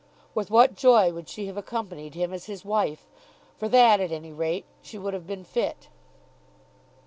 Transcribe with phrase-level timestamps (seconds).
[0.33, 3.07] With what joy would she have accompanied him as his wife!
[3.59, 5.89] For that at any rate she would have been fit.